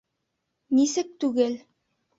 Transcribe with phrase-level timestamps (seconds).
[0.79, 1.57] Нисек түгел?